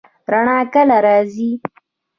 رڼا 0.31 0.59
کله 0.73 0.97
راځي؟ 1.05 1.49